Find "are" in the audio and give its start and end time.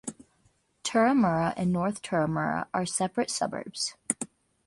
2.73-2.87